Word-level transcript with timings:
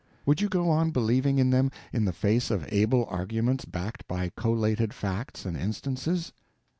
Would 0.25 0.41
you 0.41 0.49
go 0.49 0.67
on 0.71 0.89
believing 0.89 1.37
in 1.37 1.51
them 1.51 1.69
in 1.93 2.05
the 2.05 2.11
face 2.11 2.49
of 2.49 2.65
able 2.73 3.05
arguments 3.05 3.65
backed 3.65 4.07
by 4.07 4.31
collated 4.35 4.95
facts 4.95 5.45
and 5.45 5.55
instances? 5.55 6.33